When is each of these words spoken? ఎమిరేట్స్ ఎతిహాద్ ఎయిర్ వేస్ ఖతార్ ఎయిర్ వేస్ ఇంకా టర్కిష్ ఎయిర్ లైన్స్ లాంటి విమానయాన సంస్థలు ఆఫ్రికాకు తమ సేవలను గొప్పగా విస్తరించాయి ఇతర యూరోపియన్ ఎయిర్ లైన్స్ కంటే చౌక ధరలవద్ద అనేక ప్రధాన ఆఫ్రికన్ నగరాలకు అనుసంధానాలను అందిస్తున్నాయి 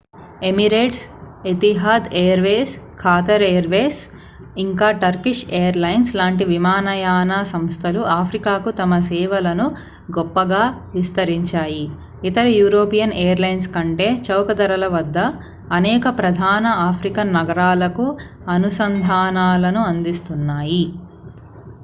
ఎమిరేట్స్ 0.41 1.01
ఎతిహాద్ 1.45 2.07
ఎయిర్ 2.19 2.41
వేస్ 2.45 2.71
ఖతార్ 3.01 3.43
ఎయిర్ 3.47 3.67
వేస్ 3.69 3.99
ఇంకా 4.57 4.87
టర్కిష్ 5.01 5.43
ఎయిర్ 5.57 5.77
లైన్స్ 5.77 6.13
లాంటి 6.15 6.43
విమానయాన 6.51 7.33
సంస్థలు 7.51 8.01
ఆఫ్రికాకు 8.15 8.71
తమ 8.79 8.99
సేవలను 9.09 9.67
గొప్పగా 10.17 10.63
విస్తరించాయి 10.95 11.85
ఇతర 12.23 12.47
యూరోపియన్ 12.55 13.15
ఎయిర్ 13.21 13.43
లైన్స్ 13.45 13.69
కంటే 13.75 14.09
చౌక 14.27 14.51
ధరలవద్ద 14.59 15.17
అనేక 15.71 16.07
ప్రధాన 16.19 16.65
ఆఫ్రికన్ 16.89 17.33
నగరాలకు 17.37 18.07
అనుసంధానాలను 18.55 19.83
అందిస్తున్నాయి 19.91 20.83